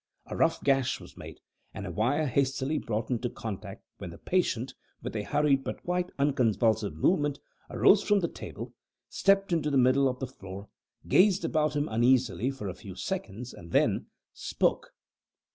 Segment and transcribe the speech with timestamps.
[0.25, 1.41] A rough gash was made,
[1.75, 6.09] and a wire hastily brought in contact, when the patient, with a hurried but quite
[6.17, 7.37] unconvulsive movement,
[7.69, 8.73] arose from the table,
[9.09, 10.69] stepped into the middle of the floor,
[11.07, 14.95] gazed about him uneasily for a few seconds, and then spoke.